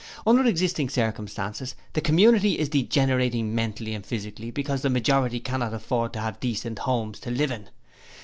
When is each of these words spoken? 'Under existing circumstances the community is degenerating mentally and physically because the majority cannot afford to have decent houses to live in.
'Under 0.25 0.43
existing 0.47 0.89
circumstances 0.89 1.75
the 1.93 2.01
community 2.01 2.57
is 2.57 2.69
degenerating 2.69 3.53
mentally 3.53 3.93
and 3.93 4.03
physically 4.03 4.49
because 4.49 4.81
the 4.81 4.89
majority 4.89 5.39
cannot 5.39 5.75
afford 5.75 6.11
to 6.13 6.19
have 6.19 6.39
decent 6.39 6.79
houses 6.79 7.19
to 7.21 7.29
live 7.29 7.51
in. 7.51 7.69